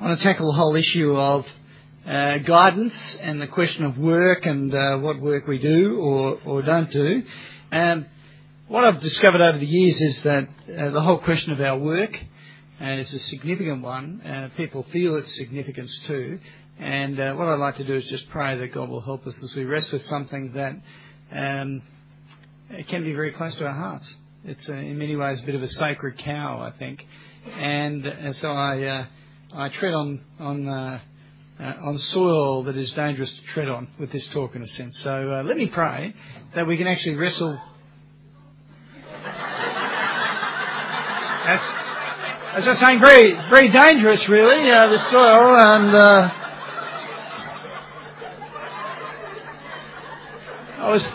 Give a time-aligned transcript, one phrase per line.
[0.00, 1.46] I want to tackle the whole issue of
[2.04, 6.62] uh, guidance and the question of work and uh, what work we do or, or
[6.62, 7.22] don't do.
[7.70, 8.06] Um,
[8.66, 12.18] what I've discovered over the years is that uh, the whole question of our work
[12.80, 14.20] uh, is a significant one.
[14.20, 16.40] Uh, people feel its significance too.
[16.80, 19.40] And uh, what I'd like to do is just pray that God will help us
[19.44, 20.74] as we rest with something that
[21.30, 21.82] um,
[22.88, 24.12] can be very close to our hearts.
[24.44, 27.06] It's in many ways a bit of a sacred cow, I think.
[27.56, 29.06] And so I
[29.56, 30.98] I tread on on uh,
[31.60, 34.98] uh, on soil that is dangerous to tread on with this talk in a sense.
[35.04, 36.12] So uh, let me pray
[36.56, 37.60] that we can actually wrestle.
[41.46, 41.62] That's,
[42.56, 45.94] as I was saying, very very dangerous, really, uh, the soil and.
[45.94, 46.30] Uh,
[50.80, 51.08] I was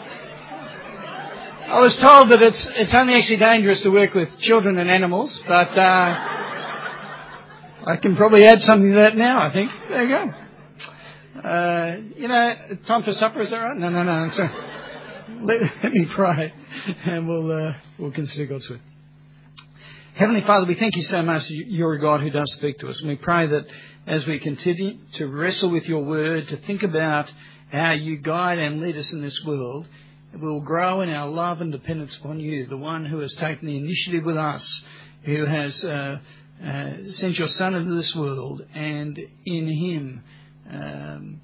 [1.67, 5.37] I was told that it's it's only actually dangerous to work with children and animals,
[5.45, 6.28] but uh,
[7.85, 9.71] I can probably add something to that now, I think.
[9.87, 11.39] There you go.
[11.49, 13.77] Uh, you know, time for supper, is that right?
[13.77, 14.31] No, no, no.
[15.41, 16.53] Let, let me pray
[17.05, 18.81] and we'll, uh, we'll consider God's word.
[20.15, 21.49] Heavenly Father, we thank you so much.
[21.49, 22.99] You're a God who does speak to us.
[22.99, 23.65] And we pray that
[24.05, 27.31] as we continue to wrestle with your word, to think about
[27.71, 29.87] how you guide and lead us in this world,
[30.33, 33.77] we'll grow in our love and dependence upon you, the one who has taken the
[33.77, 34.81] initiative with us,
[35.23, 36.19] who has uh,
[36.63, 40.23] uh, sent your Son into this world, and in Him
[40.71, 41.41] um,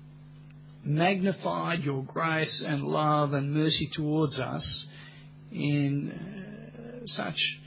[0.84, 4.86] magnified your grace and love and mercy towards us
[5.52, 7.60] in uh, such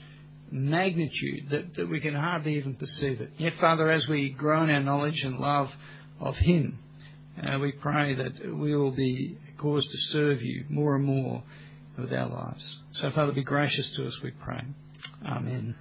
[0.51, 3.33] magnitude that, that we can hardly even perceive it.
[3.39, 5.71] Yet, Father, as we grow in our knowledge and love
[6.21, 6.79] of Him,
[7.43, 11.43] uh, we pray that we will be caused to serve you more and more
[11.99, 12.79] with our lives.
[12.93, 14.65] So, Father, be gracious to us, we pray.
[15.27, 15.75] Amen.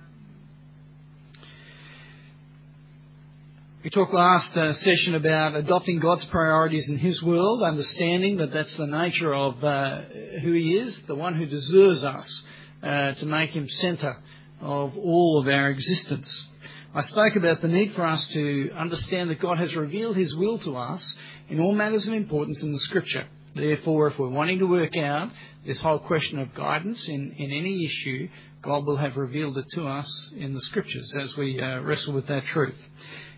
[3.84, 8.74] We talked last uh, session about adopting God's priorities in His world, understanding that that's
[8.74, 10.02] the nature of uh,
[10.42, 12.44] who He is, the one who deserves us
[12.82, 14.18] uh, to make Him centre
[14.62, 16.48] of all of our existence.
[16.96, 20.58] I spoke about the need for us to understand that God has revealed His will
[20.60, 21.16] to us
[21.48, 23.28] in all matters of importance in the Scripture.
[23.56, 25.30] Therefore, if we're wanting to work out
[25.68, 28.28] this whole question of guidance in, in any issue,
[28.64, 32.26] God will have revealed it to us in the Scriptures as we uh, wrestle with
[32.26, 32.76] that truth.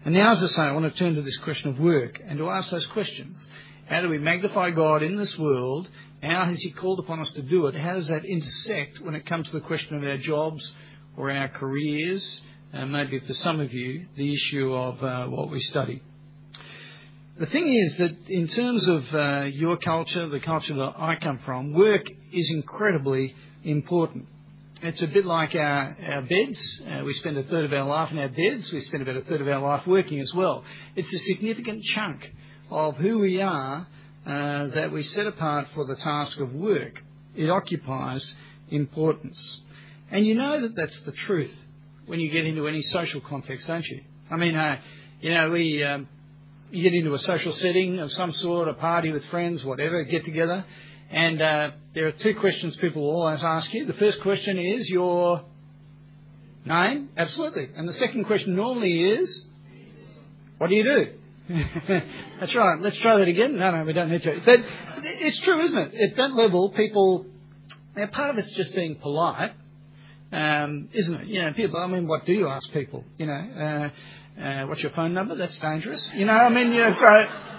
[0.05, 2.37] And now, as I say, I want to turn to this question of work and
[2.37, 3.45] to ask those questions.
[3.87, 5.89] How do we magnify God in this world?
[6.23, 7.75] How has He called upon us to do it?
[7.75, 10.71] How does that intersect when it comes to the question of our jobs
[11.17, 12.41] or our careers?
[12.71, 16.01] And uh, maybe for some of you, the issue of uh, what we study.
[17.39, 21.39] The thing is that in terms of uh, your culture, the culture that I come
[21.45, 24.27] from, work is incredibly important.
[24.81, 26.81] It's a bit like our, our beds.
[26.89, 28.71] Uh, we spend a third of our life in our beds.
[28.71, 30.63] We spend about a third of our life working as well.
[30.95, 32.31] It's a significant chunk
[32.71, 33.87] of who we are
[34.25, 37.03] uh, that we set apart for the task of work.
[37.35, 38.33] It occupies
[38.69, 39.59] importance.
[40.11, 41.53] And you know that that's the truth
[42.05, 44.01] when you get into any social context, don't you?
[44.31, 44.79] I mean, uh,
[45.19, 46.07] you know, we um,
[46.71, 50.23] you get into a social setting of some sort, a party with friends, whatever, get
[50.23, 50.63] together,
[51.11, 53.85] and uh, there are two questions people always ask you.
[53.85, 55.43] The first question is your
[56.65, 57.69] name, absolutely.
[57.75, 59.41] And the second question normally is,
[60.57, 61.13] what do you do?
[62.39, 62.79] That's right.
[62.79, 63.57] Let's try that again.
[63.57, 64.41] No, no, we don't need to.
[64.45, 64.59] But
[65.03, 66.11] it's true, isn't it?
[66.11, 67.25] At that level, people,
[67.95, 69.53] now part of it's just being polite,
[70.31, 71.27] um, isn't it?
[71.27, 73.03] You know, people, I mean, what do you ask people?
[73.17, 73.91] You know,
[74.37, 75.35] uh, uh, what's your phone number?
[75.35, 76.07] That's dangerous.
[76.13, 76.93] You know, I mean, you know,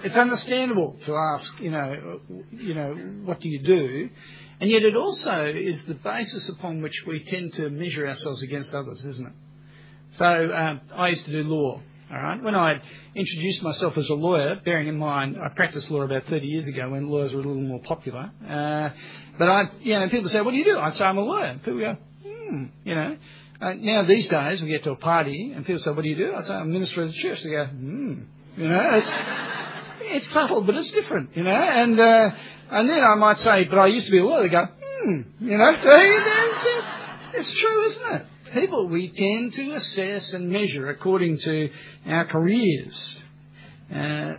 [0.02, 2.20] it's understandable to ask, you know,
[2.52, 2.94] you know,
[3.24, 4.10] what do you do?
[4.60, 8.74] And yet it also is the basis upon which we tend to measure ourselves against
[8.74, 9.32] others, isn't it?
[10.18, 11.80] So um, I used to do law.
[12.12, 12.42] All right.
[12.42, 12.80] When I
[13.14, 16.90] introduced myself as a lawyer, bearing in mind I practiced law about 30 years ago
[16.90, 18.90] when lawyers were a little more popular, uh,
[19.38, 21.54] but I, you know, people say, "What do you do?" I say, "I'm a lawyer."
[21.64, 21.96] People go,
[22.26, 23.16] "Hmm," you know.
[23.60, 26.16] Uh, now these days we get to a party and people say, "What do you
[26.16, 28.22] do?" I say, "I'm minister of the church." They go, "Hmm,"
[28.56, 28.90] you know.
[28.94, 29.12] It's
[30.02, 31.50] it's subtle, but it's different, you know.
[31.50, 32.30] And uh,
[32.70, 35.20] and then I might say, "But I used to be a lawyer." They go, "Hmm,"
[35.40, 35.76] you know.
[35.82, 35.90] So
[37.34, 38.26] it's true, isn't it?
[38.52, 41.70] People we tend to assess and measure according to
[42.06, 43.16] our careers.
[43.94, 44.34] Uh,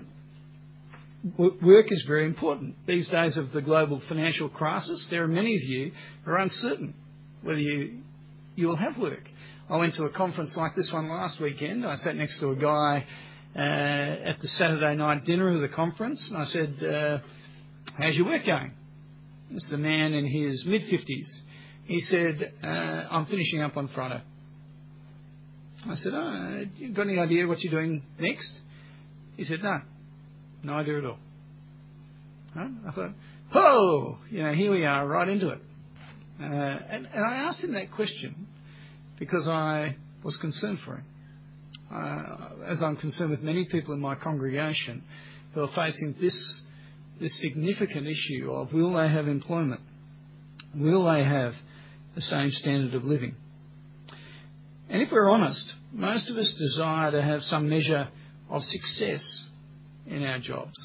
[1.62, 2.76] work is very important.
[2.88, 5.92] These days of the global financial crisis, there are many of you
[6.26, 6.94] who are uncertain
[7.42, 8.00] whether you
[8.56, 9.30] you will have work.
[9.70, 11.86] I went to a conference like this one last weekend.
[11.86, 16.28] I sat next to a guy uh, at the Saturday night dinner of the conference,
[16.30, 17.20] and I said, uh,
[17.98, 18.74] "How's your work going?"
[19.52, 21.42] This is a man in his mid fifties.
[21.86, 22.68] He said, uh,
[23.12, 24.22] "I'm finishing up on Friday."
[25.90, 28.52] I said, oh, you got any idea what you're doing next?
[29.36, 29.82] He said, no,
[30.64, 31.18] no idea at all.
[32.54, 32.68] Huh?
[32.88, 33.12] I thought,
[33.56, 35.60] oh, you know, here we are, right into it.
[36.40, 38.48] Uh, and, and I asked him that question
[39.18, 41.06] because I was concerned for him.
[41.92, 45.04] Uh, as I'm concerned with many people in my congregation
[45.54, 46.62] who are facing this,
[47.20, 49.82] this significant issue of will they have employment?
[50.74, 51.54] Will they have
[52.16, 53.36] the same standard of living?
[54.90, 58.08] And if we're honest, most of us desire to have some measure
[58.50, 59.46] of success
[60.06, 60.78] in our jobs.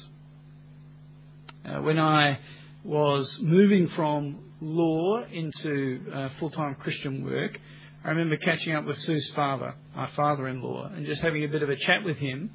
[1.65, 2.39] Uh, when I
[2.83, 7.59] was moving from law into uh, full time Christian work,
[8.07, 11.49] I remember catching up with Sue's father, my father in law, and just having a
[11.49, 12.51] bit of a chat with him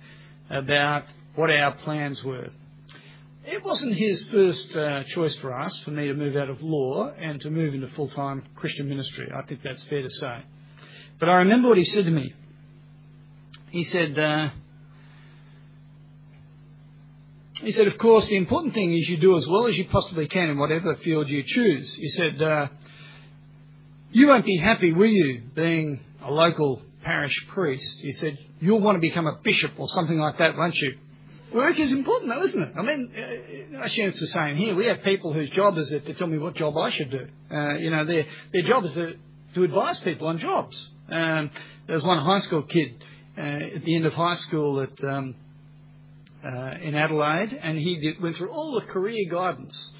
[0.48, 1.04] about
[1.34, 2.48] what our plans were.
[3.44, 7.12] It wasn't his first uh, choice for us, for me to move out of law
[7.18, 9.30] and to move into full time Christian ministry.
[9.30, 10.42] I think that's fair to say.
[11.20, 12.32] But I remember what he said to me.
[13.68, 14.48] He said, uh,
[17.56, 20.28] he said, of course, the important thing is you do as well as you possibly
[20.28, 21.92] can in whatever field you choose.
[21.92, 22.68] He said, uh,
[24.12, 27.98] you won't be happy, will you, being a local parish priest?
[28.00, 30.98] He said, you'll want to become a bishop or something like that, won't you?
[31.52, 32.72] Work is important, though, isn't it?
[32.78, 34.74] I mean, uh, I assume it's the same here.
[34.74, 37.28] We have people whose job is it to tell me what job I should do.
[37.50, 39.16] Uh, you know, their their job is to,
[39.54, 40.88] to advise people on jobs.
[41.10, 41.50] Um,
[41.86, 43.04] there was one high school kid
[43.36, 45.34] uh, at the end of high school at um,
[46.42, 49.92] uh, in Adelaide, and he did, went through all the career guidance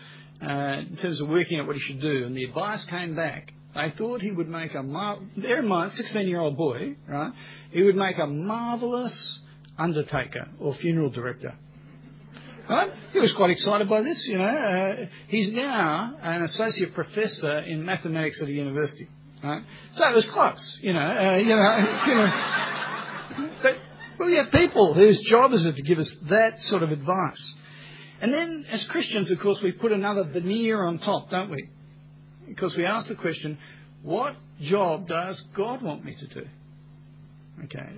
[0.43, 2.25] uh, in terms of working out what he should do.
[2.25, 3.53] And the advice came back.
[3.75, 5.19] They thought he would make a mar-
[5.63, 7.33] mind, 16 year old boy, right?
[7.71, 9.41] He would make a marvellous
[9.79, 11.55] undertaker or funeral director.
[12.69, 12.93] Right?
[13.13, 14.45] He was quite excited by this, you know.
[14.45, 19.09] Uh, he's now an associate professor in mathematics at a university.
[19.43, 19.65] Right?
[19.97, 21.01] So it was close, you know.
[21.01, 23.51] Uh, you know, you know.
[23.63, 23.79] But
[24.19, 27.55] well, we have people whose job is it to give us that sort of advice.
[28.21, 31.69] And then, as Christians, of course, we put another veneer on top, don't we?
[32.54, 33.56] Because we ask the question,
[34.02, 36.46] what job does God want me to do?
[37.64, 37.88] Okay.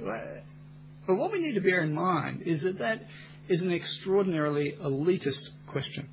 [1.09, 3.03] But what we need to bear in mind is that that
[3.49, 6.09] is an extraordinarily elitist question.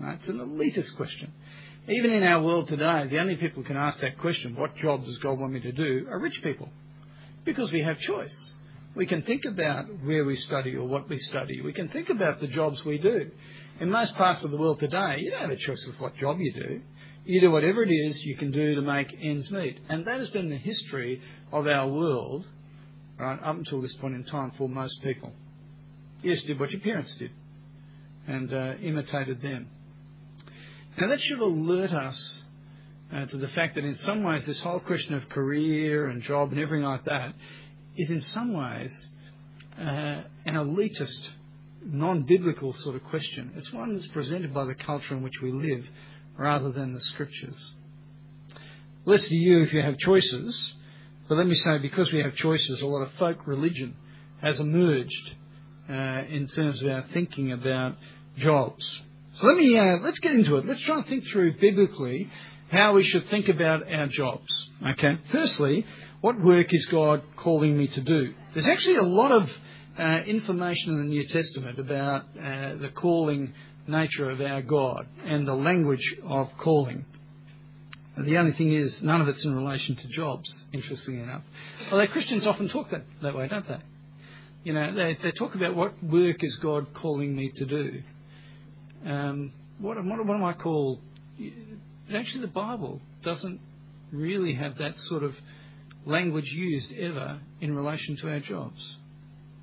[0.00, 0.18] Right?
[0.18, 1.32] It's an elitist question.
[1.86, 5.04] Even in our world today, the only people who can ask that question, what job
[5.04, 6.70] does God want me to do, are rich people.
[7.44, 8.52] Because we have choice.
[8.94, 11.60] We can think about where we study or what we study.
[11.60, 13.30] We can think about the jobs we do.
[13.80, 16.38] In most parts of the world today, you don't have a choice of what job
[16.40, 16.80] you do.
[17.26, 19.80] You do whatever it is you can do to make ends meet.
[19.88, 21.22] And that has been the history
[21.52, 22.46] of our world,
[23.18, 25.32] right, up until this point in time for most people.
[26.22, 27.30] You just did what your parents did
[28.26, 29.68] and uh, imitated them.
[30.98, 32.42] Now that should alert us
[33.12, 36.50] uh, to the fact that in some ways this whole question of career and job
[36.50, 37.34] and everything like that
[37.96, 39.06] is in some ways
[39.78, 41.30] uh, an elitist,
[41.84, 43.52] non biblical sort of question.
[43.56, 45.86] It's one that's presented by the culture in which we live
[46.36, 47.72] rather than the scriptures.
[49.04, 50.72] Blessed are you if you have choices,
[51.28, 53.94] but let me say, because we have choices, a lot of folk religion
[54.40, 55.34] has emerged
[55.88, 55.92] uh,
[56.28, 57.96] in terms of our thinking about
[58.38, 58.84] jobs.
[59.40, 60.66] So let me uh, let's get into it.
[60.66, 62.30] Let's try and think through biblically
[62.70, 64.46] how we should think about our jobs.
[64.92, 65.18] Okay.
[65.30, 65.86] Firstly,
[66.20, 68.34] what work is God calling me to do?
[68.52, 69.50] There's actually a lot of
[69.98, 73.52] uh, information in the New Testament about uh, the calling
[73.86, 77.04] nature of our God and the language of calling.
[78.16, 81.42] The only thing is, none of it's in relation to jobs, interestingly enough.
[81.90, 83.78] Although Christians often talk that, that way, don't they?
[84.62, 88.02] You know, they, they talk about what work is God calling me to do.
[89.04, 91.00] Um, what, what, what am I called?
[92.12, 93.60] Actually, the Bible doesn't
[94.12, 95.34] really have that sort of
[96.06, 98.80] language used ever in relation to our jobs.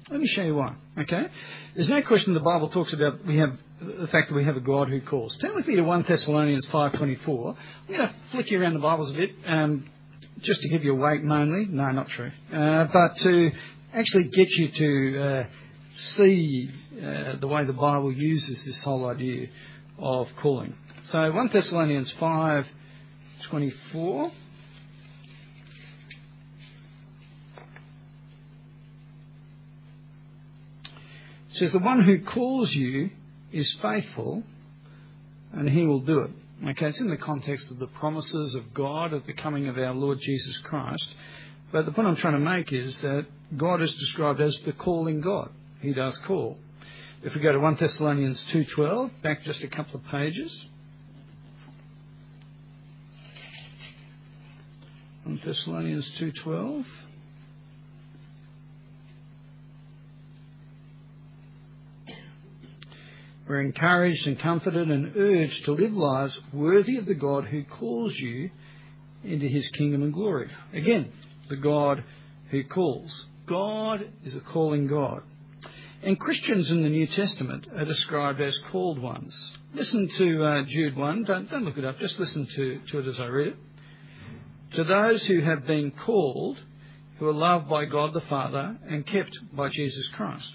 [0.10, 0.76] Let me show you why.
[0.98, 1.28] Okay,
[1.74, 4.62] there's no question the Bible talks about we have the fact that we have a
[4.62, 5.36] God who calls.
[5.38, 7.56] Turn with me to 1 Thessalonians 5:24.
[7.90, 9.86] I'm going to flick you around the Bibles a bit, um,
[10.42, 11.66] just to give you a weight mainly.
[11.66, 13.52] No, not true, uh, but to
[13.94, 15.46] actually get you to uh,
[16.16, 16.70] see
[17.04, 19.48] uh, the way the Bible uses this whole idea
[19.98, 20.76] of calling.
[21.12, 24.32] So 1 Thessalonians 5:24.
[31.54, 33.10] says, The one who calls you
[33.52, 34.44] is faithful,
[35.54, 36.32] and he will do it.
[36.70, 39.94] Okay, it's in the context of the promises of God at the coming of our
[39.94, 41.16] Lord Jesus Christ.
[41.72, 43.26] But the point I'm trying to make is that
[43.58, 45.50] God is described as the calling God.
[45.82, 46.58] He does call.
[47.24, 50.66] If we go to 1 Thessalonians 2.12, back just a couple of pages.
[55.24, 56.86] 1 Thessalonians 2.12.
[63.52, 68.16] We're encouraged and comforted and urged to live lives worthy of the God who calls
[68.16, 68.50] you
[69.26, 70.50] into his kingdom and glory.
[70.72, 71.12] Again,
[71.50, 72.02] the God
[72.50, 73.26] who calls.
[73.46, 75.24] God is a calling God.
[76.02, 79.38] And Christians in the New Testament are described as called ones.
[79.74, 81.26] Listen to uh, Jude 1.
[81.26, 83.58] Don't, don't look it up, just listen to, to it as I read it.
[84.76, 86.58] To those who have been called,
[87.20, 90.48] who are loved by God the Father and kept by Jesus Christ.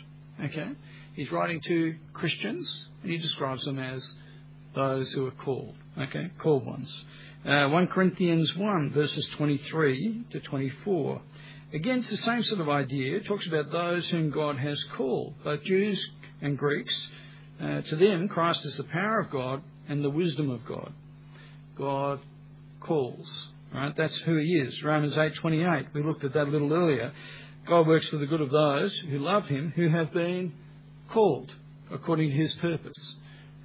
[0.43, 0.71] Okay?
[1.16, 4.06] He's writing to Christians and he describes them as
[4.75, 5.75] those who are called.
[5.99, 6.30] Okay?
[6.38, 6.92] Called ones.
[7.44, 11.23] Uh, 1 Corinthians 1, verses 23 to 24.
[11.73, 13.16] Again, it's the same sort of idea.
[13.16, 16.04] It talks about those whom God has called, both Jews
[16.42, 16.94] and Greeks.
[17.61, 20.92] Uh, to them, Christ is the power of God and the wisdom of God.
[21.78, 22.20] God
[22.80, 23.49] calls.
[23.73, 23.96] Right?
[23.96, 24.82] That's who He is.
[24.82, 25.94] Romans 8:28.
[25.94, 27.12] We looked at that a little earlier.
[27.66, 30.52] God works for the good of those who love Him, who have been
[31.13, 31.55] called
[31.91, 33.15] according to His purpose.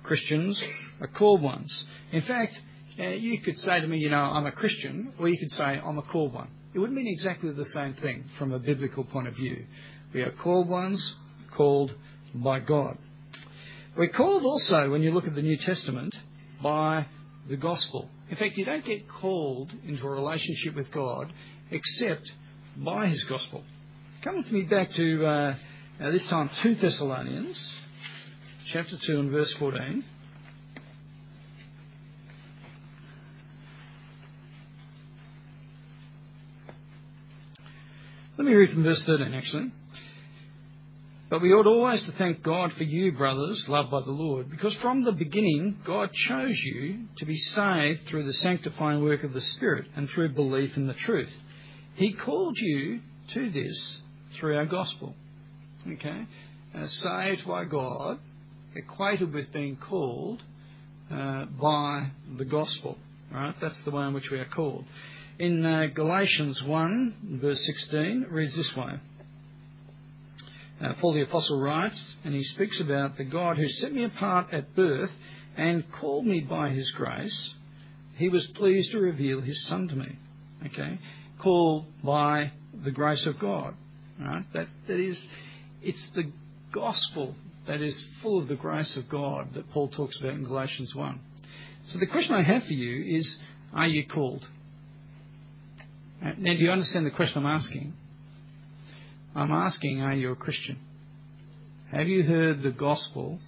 [0.04, 0.62] Christians
[1.00, 1.72] are called ones.
[2.12, 2.60] In fact,
[3.00, 5.64] uh, you could say to me, you know, I'm a Christian, or you could say
[5.64, 6.50] I'm a called one.
[6.74, 9.66] It would mean exactly the same thing from a biblical point of view.
[10.14, 11.16] We are called ones,
[11.56, 11.94] called
[12.34, 12.98] by God.
[13.96, 16.16] We're called also, when you look at the New Testament,
[16.64, 17.08] by
[17.50, 18.08] the gospel.
[18.30, 21.34] In fact, you don't get called into a relationship with God
[21.70, 22.32] except
[22.78, 23.64] by his gospel.
[24.24, 25.56] Come with me back to, uh,
[26.10, 27.56] this time, 2 Thessalonians,
[28.74, 30.04] chapter 2 and verse 14.
[38.36, 39.72] Let me read from verse 13 actually.
[41.30, 44.74] But we ought always to thank God for you, brothers, loved by the Lord, because
[44.78, 49.42] from the beginning God chose you to be saved through the sanctifying work of the
[49.42, 51.32] Spirit and through belief in the truth.
[51.94, 53.02] He called you
[53.36, 54.02] to this
[54.40, 55.16] through our gospel.
[55.90, 56.26] Okay?
[56.76, 58.20] Uh, saved by God,
[58.76, 60.42] equated with being called
[61.12, 62.98] uh, by the gospel.
[63.32, 63.56] Right?
[63.62, 64.86] That's the way in which we are called
[65.42, 68.94] in uh, Galatians 1, verse 16, it reads this way.
[70.80, 74.54] Uh, Paul the Apostle writes, and he speaks about the God who set me apart
[74.54, 75.10] at birth
[75.58, 77.54] and called me by his grace.
[78.18, 80.16] He was pleased to reveal his Son to me.
[80.68, 81.00] Okay?
[81.40, 82.52] Called by
[82.84, 83.74] the grace of God.
[84.20, 84.46] Right?
[84.54, 85.18] That, that is,
[85.82, 86.32] it's the
[86.72, 87.36] gospel
[87.68, 91.20] that is full of the grace of God that Paul talks about in Galatians 1.
[91.92, 93.38] So the question I have for you is,
[93.74, 94.48] are you called?
[96.24, 97.94] Uh, now, do you understand the question I'm asking?
[99.36, 100.80] I'm asking, are you a Christian?
[101.92, 103.40] Have you heard the gospel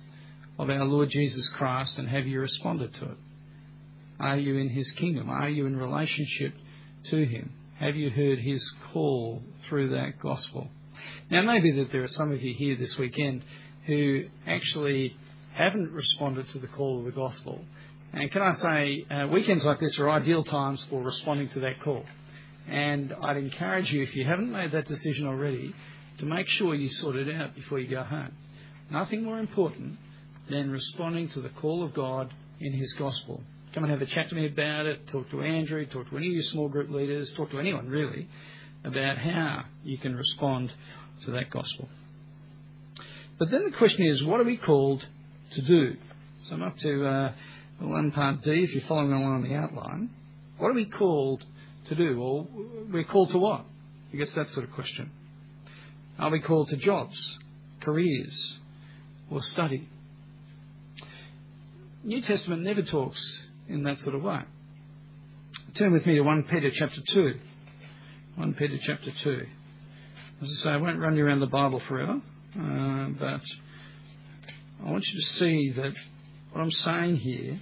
[0.57, 3.17] of our Lord Jesus Christ and have you responded to it?
[4.19, 5.29] Are you in his kingdom?
[5.29, 6.53] Are you in relationship
[7.05, 7.53] to him?
[7.79, 10.69] Have you heard his call through that gospel?
[11.29, 13.43] Now, maybe that there are some of you here this weekend
[13.85, 15.15] who actually
[15.53, 17.63] haven't responded to the call of the gospel.
[18.13, 21.79] And can I say, uh, weekends like this are ideal times for responding to that
[21.81, 22.05] call.
[22.67, 25.73] And I'd encourage you, if you haven't made that decision already,
[26.19, 28.31] to make sure you sort it out before you go home.
[28.91, 29.97] Nothing more important
[30.49, 33.41] than responding to the call of God in His gospel.
[33.73, 35.07] Come and have a chat to me about it.
[35.07, 35.85] Talk to Andrew.
[35.87, 37.33] Talk to any of your small group leaders.
[37.33, 38.27] Talk to anyone really
[38.83, 40.71] about how you can respond
[41.25, 41.87] to that gospel.
[43.39, 45.05] But then the question is, what are we called
[45.55, 45.95] to do?
[46.43, 47.31] So I'm up to uh,
[47.79, 48.51] one part D.
[48.63, 50.09] If you're following along on the outline,
[50.57, 51.43] what are we called
[51.87, 52.19] to do?
[52.19, 52.47] Well,
[52.91, 53.65] we're called to what?
[54.13, 55.11] I guess that sort of question.
[56.19, 57.17] Are we called to jobs,
[57.81, 58.57] careers,
[59.31, 59.87] or study?
[62.03, 63.19] New Testament never talks
[63.67, 64.41] in that sort of way.
[65.75, 67.39] Turn with me to 1 Peter chapter 2.
[68.35, 69.45] 1 Peter chapter 2.
[70.41, 72.19] As I say, I won't run you around the Bible forever,
[72.59, 73.41] uh, but
[74.83, 75.93] I want you to see that
[76.51, 77.59] what I'm saying here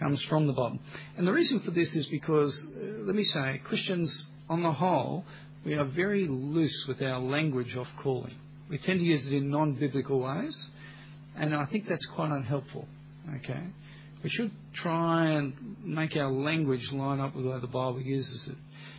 [0.00, 0.80] comes from the Bible.
[1.16, 5.24] And the reason for this is because, uh, let me say, Christians on the whole,
[5.64, 8.34] we are very loose with our language of calling.
[8.68, 10.64] We tend to use it in non biblical ways,
[11.36, 12.88] and I think that's quite unhelpful.
[13.36, 13.62] Okay?
[14.24, 18.48] We should try and make our language line up with the way the Bible uses
[18.48, 18.56] it.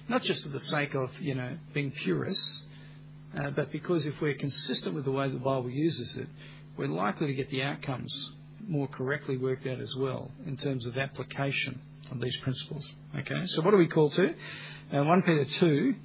[0.09, 2.61] Not just for the sake of, you know, being purists,
[3.39, 6.27] uh, but because if we're consistent with the way the Bible uses it,
[6.75, 8.11] we're likely to get the outcomes
[8.67, 12.89] more correctly worked out as well in terms of application of these principles.
[13.19, 14.33] Okay, so what are we called to?
[14.91, 15.95] Uh, 1 Peter 2,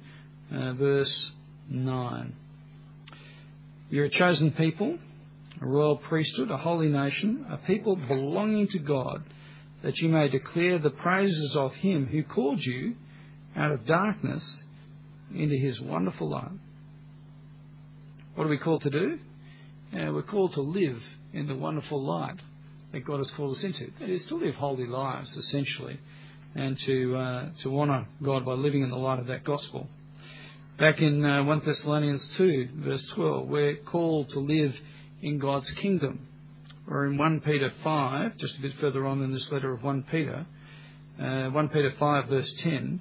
[0.53, 1.31] uh, verse
[1.69, 2.35] 9.
[3.89, 4.99] You're a chosen people,
[5.59, 9.23] a royal priesthood, a holy nation, a people belonging to God,
[9.81, 12.95] that you may declare the praises of Him who called you
[13.55, 14.63] out of darkness
[15.33, 16.51] into His wonderful light.
[18.35, 19.19] What are we called to do?
[19.93, 21.01] Uh, we're called to live
[21.33, 22.39] in the wonderful light
[22.91, 23.91] that God has called us into.
[23.99, 25.99] That is to live holy lives, essentially,
[26.53, 29.87] and to uh, to honour God by living in the light of that gospel.
[30.77, 34.75] Back in uh, 1 Thessalonians 2, verse 12, we're called to live
[35.21, 36.27] in God's kingdom.
[36.87, 40.03] Or in 1 Peter 5, just a bit further on in this letter of 1
[40.11, 40.45] Peter,
[41.17, 42.99] uh, 1 Peter 5, verse 10,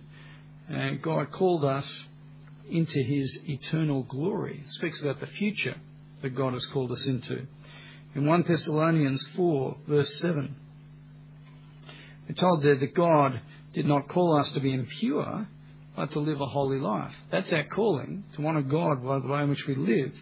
[0.72, 1.86] uh, God called us
[2.70, 4.62] into his eternal glory.
[4.64, 5.76] It speaks about the future
[6.22, 7.46] that God has called us into.
[8.14, 10.54] In 1 Thessalonians 4, verse 7,
[12.28, 13.40] we're told there that God
[13.74, 15.46] did not call us to be impure,
[15.96, 17.12] but to live a holy life.
[17.30, 20.12] That's our calling, to honour God by the way in which we live.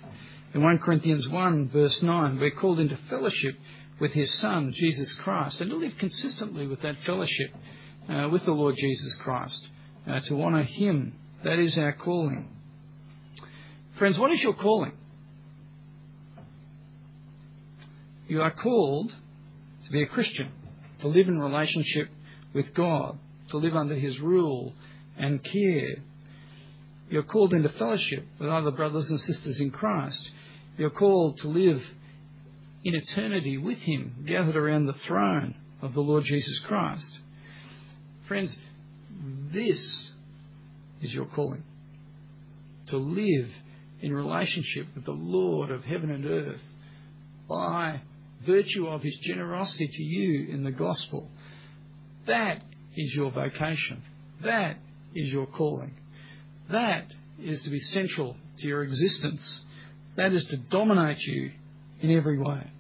[0.55, 3.55] In 1 Corinthians 1, verse 9, we're called into fellowship
[4.01, 7.55] with His Son, Jesus Christ, and to live consistently with that fellowship
[8.09, 9.67] uh, with the Lord Jesus Christ,
[10.07, 11.15] uh, to honour Him.
[11.45, 12.49] That is our calling.
[13.99, 14.93] Friends, what is your calling?
[18.29, 19.13] You are called
[19.85, 20.51] to be a Christian,
[21.01, 22.09] to live in relationship
[22.55, 23.19] with God,
[23.51, 24.75] to live under His rule
[25.19, 25.97] and care.
[27.11, 30.31] You're called into fellowship with other brothers and sisters in Christ.
[30.79, 31.83] You're called to live
[32.85, 37.19] in eternity with Him, gathered around the throne of the Lord Jesus Christ.
[38.27, 38.57] Friends,
[39.53, 40.11] this
[41.01, 41.65] is your calling.
[42.89, 43.51] To live
[44.01, 46.61] in relationship with the Lord of heaven and earth
[47.49, 48.01] by
[48.47, 51.29] virtue of his generosity to you in the gospel.
[52.27, 52.63] That
[52.97, 54.03] is your vocation.
[54.43, 54.79] That
[55.15, 55.95] is your calling.
[56.71, 57.07] That
[57.41, 59.61] is to be central to your existence.
[60.17, 61.53] That is to dominate you
[62.01, 62.71] in every way.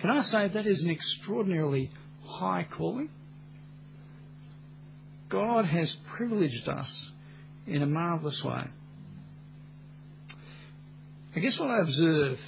[0.00, 1.90] Can I say that is an extraordinarily
[2.24, 3.10] high calling?
[5.30, 7.10] God has privileged us
[7.66, 8.64] in a marvellous way.
[11.34, 12.38] I guess what I observe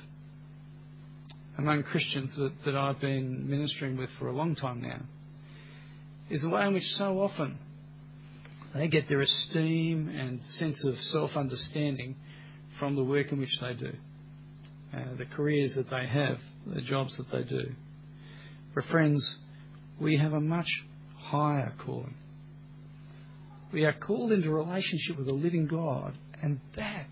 [1.56, 5.00] among Christians that, that I've been ministering with for a long time now
[6.28, 7.58] is the way in which so often
[8.75, 12.16] they get their esteem and sense of self understanding
[12.80, 13.92] from the work in which they do,
[14.92, 17.75] uh, the careers that they have, the jobs that they do.
[18.75, 19.36] For friends,
[20.00, 20.68] we have a much
[21.16, 22.16] higher calling.
[23.73, 27.06] We are called into relationship with a living God, and that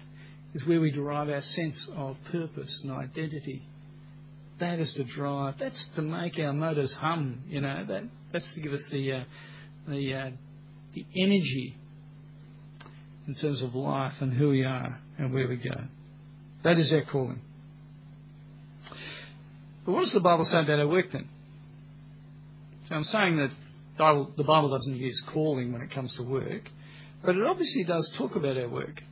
[0.55, 3.65] is where we derive our sense of purpose and identity
[4.61, 5.55] that is to drive.
[5.59, 7.43] That's to make our motors hum.
[7.49, 9.25] You know that that's to give us the uh,
[9.89, 10.31] the uh,
[10.95, 11.77] the energy
[13.27, 15.85] in terms of life and who we are and where we go.
[16.63, 17.41] That is our calling.
[19.85, 21.29] But what does the Bible say about our work then?
[22.89, 23.51] So I'm saying that
[24.37, 26.71] the Bible doesn't use calling when it comes to work,
[27.23, 29.03] but it obviously does talk about our work.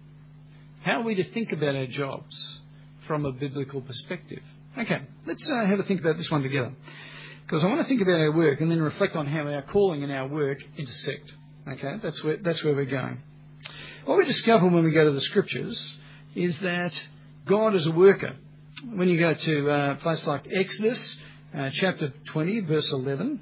[0.82, 2.60] How are we to think about our jobs
[3.06, 4.42] from a biblical perspective?
[4.78, 6.72] Okay, let's uh, have a think about this one together.
[7.44, 10.02] Because I want to think about our work and then reflect on how our calling
[10.02, 11.32] and our work intersect.
[11.66, 13.22] Okay, that's where, that's where we're going.
[14.06, 15.78] What we discover when we go to the scriptures
[16.34, 16.92] is that
[17.46, 18.36] God is a worker.
[18.84, 21.16] When you go to uh, a place like Exodus,
[21.54, 23.40] uh, chapter 20, verse 11,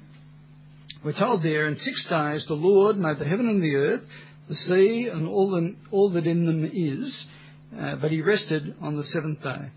[1.03, 4.01] we're told there, in six days the Lord made the heaven and the earth,
[4.49, 7.25] the sea, and all, the, all that in them is,
[7.77, 9.71] uh, but he rested on the seventh day.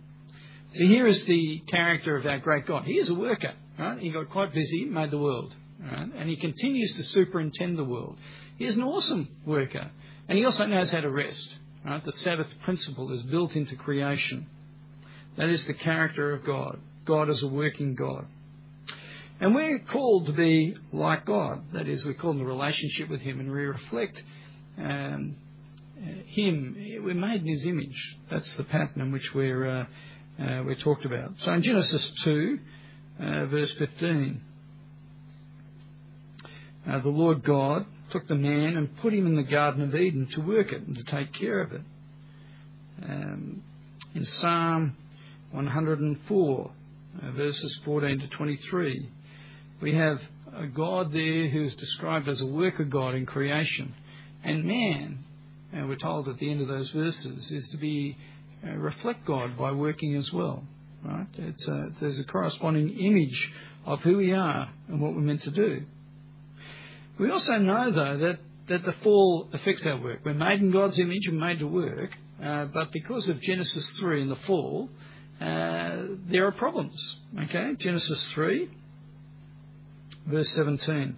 [0.74, 2.84] So here is the character of our great God.
[2.84, 3.52] He is a worker.
[3.78, 3.98] Right?
[3.98, 6.08] He got quite busy, made the world, right?
[6.14, 8.18] and he continues to superintend the world.
[8.58, 9.90] He is an awesome worker,
[10.28, 11.48] and he also knows how to rest.
[11.84, 12.04] Right?
[12.04, 14.46] The Sabbath principle is built into creation.
[15.38, 16.78] That is the character of God.
[17.06, 18.26] God is a working God.
[19.40, 21.62] And we're called to be like God.
[21.72, 24.22] That is, we're called in a relationship with Him, and we reflect
[24.76, 25.36] um,
[26.26, 26.76] Him.
[27.02, 28.16] We're made in His image.
[28.30, 29.86] That's the pattern in which we're uh,
[30.42, 31.32] uh, we talked about.
[31.38, 32.58] So in Genesis 2,
[33.18, 34.42] uh, verse 15,
[36.86, 40.28] uh, the Lord God took the man and put him in the Garden of Eden
[40.32, 41.82] to work it and to take care of it.
[43.02, 43.62] Um,
[44.14, 44.96] in Psalm
[45.52, 46.70] 104,
[47.22, 49.08] uh, verses 14 to 23,
[49.80, 50.20] we have
[50.54, 53.94] a God there who is described as a worker God in creation.
[54.44, 55.24] And man,
[55.72, 58.16] and we're told at the end of those verses, is to be
[58.66, 60.64] uh, reflect God by working as well.
[61.02, 61.26] Right?
[61.38, 63.52] A, there's a corresponding image
[63.86, 65.84] of who we are and what we're meant to do.
[67.18, 68.38] We also know, though, that,
[68.68, 70.20] that the fall affects our work.
[70.24, 74.22] We're made in God's image and made to work, uh, but because of Genesis 3
[74.22, 74.90] and the fall,
[75.40, 77.16] uh, there are problems.
[77.44, 77.74] Okay?
[77.78, 78.68] Genesis 3,
[80.30, 81.16] verse 17.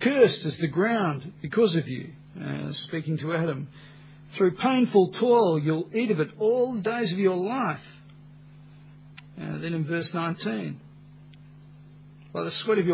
[0.00, 3.68] Cursed is the ground because of you, uh, speaking to Adam.
[4.36, 7.80] Through painful toil, you'll eat of it all the days of your life.
[9.40, 10.80] Uh, then in verse 19,
[12.32, 12.90] by the sweat of your